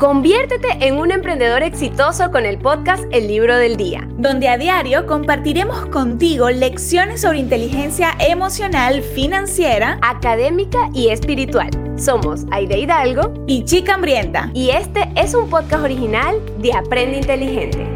Conviértete 0.00 0.78
en 0.80 0.96
un 0.96 1.10
emprendedor 1.10 1.62
exitoso 1.62 2.30
con 2.30 2.46
el 2.46 2.56
podcast 2.56 3.04
El 3.12 3.28
Libro 3.28 3.54
del 3.58 3.76
Día, 3.76 4.08
donde 4.16 4.48
a 4.48 4.56
diario 4.56 5.04
compartiremos 5.04 5.84
contigo 5.90 6.48
lecciones 6.48 7.20
sobre 7.20 7.40
inteligencia 7.40 8.12
emocional, 8.18 9.02
financiera, 9.02 9.98
académica 10.00 10.88
y 10.94 11.08
espiritual. 11.10 11.68
Somos 11.98 12.46
Aide 12.50 12.78
Hidalgo 12.78 13.44
y 13.46 13.66
Chica 13.66 13.92
Hambrienta. 13.92 14.50
Y 14.54 14.70
este 14.70 15.06
es 15.16 15.34
un 15.34 15.50
podcast 15.50 15.84
original 15.84 16.40
de 16.62 16.72
Aprende 16.72 17.18
Inteligente. 17.18 17.86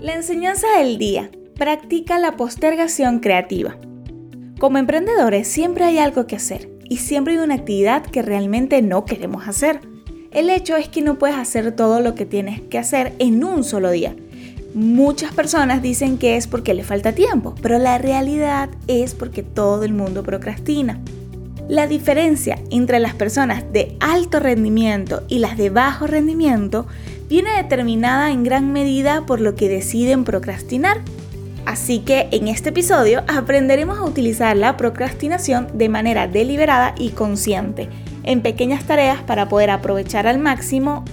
La 0.00 0.14
enseñanza 0.14 0.66
del 0.78 0.98
día. 0.98 1.30
Practica 1.54 2.18
la 2.18 2.32
postergación 2.32 3.20
creativa. 3.20 3.76
Como 4.58 4.78
emprendedores 4.78 5.46
siempre 5.46 5.84
hay 5.84 5.98
algo 5.98 6.26
que 6.26 6.34
hacer 6.34 6.70
y 6.82 6.96
siempre 6.96 7.34
hay 7.34 7.38
una 7.38 7.54
actividad 7.54 8.04
que 8.04 8.22
realmente 8.22 8.82
no 8.82 9.04
queremos 9.04 9.46
hacer. 9.46 9.93
El 10.34 10.50
hecho 10.50 10.76
es 10.76 10.88
que 10.88 11.00
no 11.00 11.14
puedes 11.14 11.36
hacer 11.36 11.70
todo 11.70 12.00
lo 12.00 12.16
que 12.16 12.26
tienes 12.26 12.60
que 12.60 12.76
hacer 12.76 13.12
en 13.20 13.44
un 13.44 13.62
solo 13.62 13.92
día. 13.92 14.16
Muchas 14.74 15.32
personas 15.32 15.80
dicen 15.80 16.18
que 16.18 16.36
es 16.36 16.48
porque 16.48 16.74
le 16.74 16.82
falta 16.82 17.12
tiempo, 17.12 17.54
pero 17.62 17.78
la 17.78 17.98
realidad 17.98 18.68
es 18.88 19.14
porque 19.14 19.44
todo 19.44 19.84
el 19.84 19.92
mundo 19.92 20.24
procrastina. 20.24 20.98
La 21.68 21.86
diferencia 21.86 22.58
entre 22.72 22.98
las 22.98 23.14
personas 23.14 23.72
de 23.72 23.96
alto 24.00 24.40
rendimiento 24.40 25.22
y 25.28 25.38
las 25.38 25.56
de 25.56 25.70
bajo 25.70 26.08
rendimiento 26.08 26.88
viene 27.28 27.56
determinada 27.56 28.32
en 28.32 28.42
gran 28.42 28.72
medida 28.72 29.26
por 29.26 29.40
lo 29.40 29.54
que 29.54 29.68
deciden 29.68 30.24
procrastinar. 30.24 31.00
Así 31.64 32.00
que 32.00 32.26
en 32.32 32.48
este 32.48 32.70
episodio 32.70 33.22
aprenderemos 33.28 33.98
a 33.98 34.04
utilizar 34.04 34.56
la 34.56 34.76
procrastinación 34.76 35.68
de 35.74 35.88
manera 35.88 36.26
deliberada 36.26 36.96
y 36.98 37.10
consciente 37.10 37.88
en 38.24 38.42
pequeñas 38.42 38.84
tareas 38.84 39.22
para 39.22 39.48
poder 39.48 39.70
aprovechar 39.70 40.26
al 40.26 40.38
máximo 40.38 41.04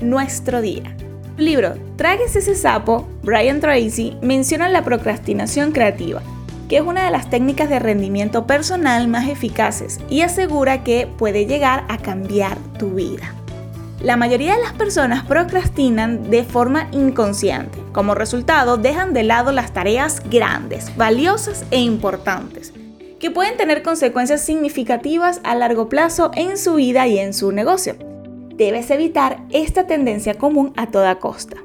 nuestro 0.00 0.60
día. 0.60 0.96
Libro 1.36 1.74
Tráguese 1.96 2.38
ese 2.38 2.54
sapo, 2.54 3.08
Brian 3.22 3.60
Tracy, 3.60 4.16
menciona 4.22 4.68
la 4.68 4.82
procrastinación 4.82 5.72
creativa, 5.72 6.22
que 6.68 6.78
es 6.78 6.82
una 6.82 7.04
de 7.04 7.10
las 7.10 7.30
técnicas 7.30 7.68
de 7.68 7.78
rendimiento 7.78 8.46
personal 8.46 9.08
más 9.08 9.28
eficaces 9.28 10.00
y 10.08 10.22
asegura 10.22 10.82
que 10.82 11.08
puede 11.18 11.46
llegar 11.46 11.84
a 11.88 11.98
cambiar 11.98 12.58
tu 12.78 12.90
vida. 12.90 13.34
La 14.00 14.16
mayoría 14.16 14.54
de 14.54 14.62
las 14.62 14.74
personas 14.74 15.24
procrastinan 15.24 16.30
de 16.30 16.44
forma 16.44 16.88
inconsciente. 16.92 17.78
Como 17.92 18.14
resultado, 18.14 18.76
dejan 18.76 19.14
de 19.14 19.22
lado 19.22 19.52
las 19.52 19.72
tareas 19.72 20.22
grandes, 20.28 20.94
valiosas 20.96 21.64
e 21.70 21.80
importantes 21.80 22.72
que 23.18 23.30
pueden 23.30 23.56
tener 23.56 23.82
consecuencias 23.82 24.42
significativas 24.42 25.40
a 25.44 25.54
largo 25.54 25.88
plazo 25.88 26.30
en 26.34 26.58
su 26.58 26.74
vida 26.74 27.06
y 27.06 27.18
en 27.18 27.32
su 27.32 27.52
negocio. 27.52 27.96
Debes 28.54 28.90
evitar 28.90 29.38
esta 29.50 29.86
tendencia 29.86 30.34
común 30.34 30.72
a 30.76 30.90
toda 30.90 31.18
costa. 31.18 31.56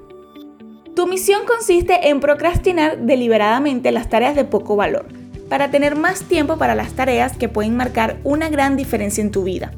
Tu 0.96 1.08
misión 1.08 1.46
consiste 1.46 2.10
en 2.10 2.20
procrastinar 2.20 3.00
deliberadamente 3.00 3.92
las 3.92 4.10
tareas 4.10 4.36
de 4.36 4.44
poco 4.44 4.76
valor, 4.76 5.06
para 5.50 5.72
tener 5.72 5.96
más 5.96 6.24
tiempo 6.24 6.58
para 6.58 6.76
las 6.76 6.94
tareas 6.94 7.38
que 7.38 7.50
pueden 7.50 7.76
marcar 7.76 8.18
una 8.24 8.50
gran 8.50 8.78
diferencia 8.78 9.22
en 9.22 9.32
tu 9.32 9.44
vida. 9.44 9.74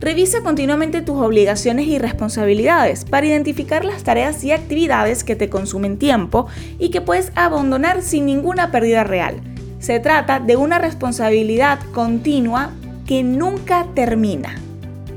Revisa 0.00 0.42
continuamente 0.42 1.00
tus 1.00 1.16
obligaciones 1.16 1.86
y 1.86 1.98
responsabilidades 1.98 3.06
para 3.06 3.26
identificar 3.26 3.84
las 3.84 4.04
tareas 4.04 4.42
y 4.44 4.52
actividades 4.52 5.24
que 5.24 5.36
te 5.36 5.48
consumen 5.48 5.98
tiempo 5.98 6.46
y 6.78 6.90
que 6.90 7.00
puedes 7.00 7.32
abandonar 7.36 8.02
sin 8.02 8.26
ninguna 8.26 8.70
pérdida 8.70 9.04
real 9.04 9.53
se 9.84 10.00
trata 10.00 10.40
de 10.40 10.56
una 10.56 10.78
responsabilidad 10.78 11.78
continua 11.92 12.70
que 13.06 13.22
nunca 13.22 13.86
termina. 13.94 14.54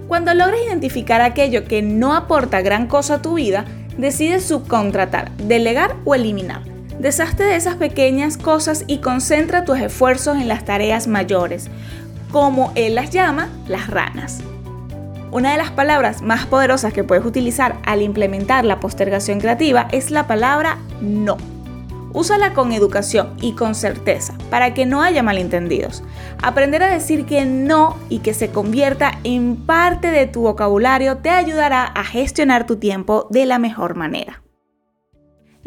Cuando 0.10 0.34
logres 0.34 0.60
identificar 0.66 1.22
aquello 1.22 1.64
que 1.64 1.82
no 1.82 2.14
aporta 2.14 2.62
gran 2.62 2.88
cosa 2.88 3.16
a 3.16 3.22
tu 3.22 3.36
vida, 3.36 3.64
decides 3.98 4.44
subcontratar, 4.44 5.32
delegar 5.38 5.96
o 6.04 6.16
eliminar. 6.16 6.64
Deshazte 7.00 7.44
de 7.44 7.56
esas 7.56 7.76
pequeñas 7.76 8.38
cosas 8.38 8.84
y 8.88 8.98
concentra 8.98 9.64
tus 9.64 9.80
esfuerzos 9.80 10.36
en 10.36 10.50
las 10.50 10.66
tareas 10.66 11.08
mayores, 11.08 11.70
como 12.34 12.74
él 12.76 12.96
las 12.96 13.10
llama 13.10 13.48
las 13.70 13.88
ranas. 13.88 14.42
Una 15.32 15.54
de 15.54 15.58
las 15.58 15.72
palabras 15.72 16.22
más 16.22 16.46
poderosas 16.46 16.92
que 16.92 17.06
puedes 17.06 17.26
utilizar 17.26 17.78
al 17.86 18.02
implementar 18.02 18.66
la 18.66 18.82
postergación 18.82 19.40
creativa 19.40 19.88
es 19.94 20.12
la 20.12 20.28
palabra 20.28 20.78
no. 21.00 21.38
Úsala 22.14 22.54
con 22.54 22.72
educación 22.72 23.36
y 23.42 23.54
con 23.54 23.76
certeza 23.76 24.38
para 24.50 24.74
que 24.74 24.86
no 24.86 25.02
haya 25.02 25.24
malentendidos. 25.24 26.04
Aprender 26.42 26.84
a 26.84 26.92
decir 26.92 27.26
que 27.26 27.46
no 27.46 27.98
y 28.10 28.20
que 28.20 28.34
se 28.34 28.50
convierta 28.50 29.20
en 29.24 29.56
parte 29.56 30.12
de 30.12 30.26
tu 30.26 30.42
vocabulario 30.42 31.18
te 31.18 31.30
ayudará 31.30 31.84
a 31.84 32.04
gestionar 32.04 32.66
tu 32.66 32.78
tiempo 32.78 33.28
de 33.30 33.46
la 33.46 33.60
mejor 33.60 33.96
manera. 33.96 34.42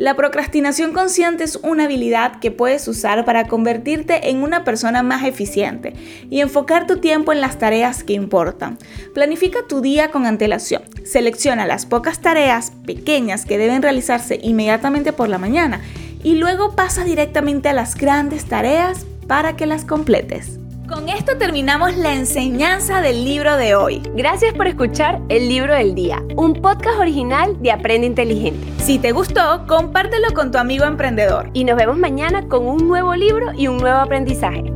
La 0.01 0.17
procrastinación 0.17 0.95
consciente 0.95 1.45
es 1.45 1.57
una 1.57 1.85
habilidad 1.85 2.41
que 2.41 2.51
puedes 2.51 2.89
usar 2.89 3.27
para 3.27 3.49
convertirte 3.49 4.31
en 4.31 4.43
una 4.43 4.65
persona 4.65 5.03
más 5.03 5.25
eficiente 5.25 5.93
y 6.31 6.41
enfocar 6.41 6.87
tu 6.87 7.01
tiempo 7.01 7.33
en 7.33 7.43
las 7.43 7.59
tareas 7.59 8.03
que 8.03 8.15
importan. 8.15 8.79
Planifica 9.13 9.59
tu 9.69 9.83
día 9.83 10.11
con 10.11 10.25
antelación. 10.25 10.85
Selecciona 11.05 11.67
las 11.67 11.85
pocas 11.85 12.23
tareas 12.23 12.73
pequeñas 12.87 13.45
que 13.45 13.59
deben 13.59 13.83
realizarse 13.83 14.41
inmediatamente 14.43 15.13
por 15.13 15.29
la 15.29 15.37
mañana 15.37 15.83
y 16.23 16.37
luego 16.37 16.75
pasa 16.75 17.05
directamente 17.05 17.69
a 17.69 17.73
las 17.73 17.95
grandes 17.95 18.47
tareas 18.47 19.07
para 19.27 19.57
que 19.57 19.67
las 19.67 19.85
completes. 19.85 20.59
Con 20.91 21.09
esto 21.09 21.37
terminamos 21.39 21.97
la 21.97 22.15
enseñanza 22.15 23.01
del 23.01 23.25
libro 23.25 23.57
de 23.57 23.77
hoy. 23.77 24.03
Gracias 24.17 24.53
por 24.55 24.67
escuchar 24.67 25.21
El 25.29 25.49
Libro 25.49 25.73
del 25.73 25.95
Día, 25.95 26.21
un 26.37 26.55
podcast 26.55 26.99
original 26.99 27.57
de 27.63 27.71
Aprende 27.71 28.09
Inteligente. 28.09 28.67
Si 28.83 28.99
te 28.99 29.13
gustó, 29.13 29.65
compártelo 29.69 30.35
con 30.35 30.51
tu 30.51 30.59
amigo 30.59 30.85
emprendedor. 30.85 31.49
Y 31.53 31.63
nos 31.63 31.77
vemos 31.77 31.97
mañana 31.97 32.49
con 32.49 32.67
un 32.67 32.89
nuevo 32.89 33.15
libro 33.15 33.53
y 33.57 33.69
un 33.69 33.77
nuevo 33.77 33.99
aprendizaje. 33.99 34.73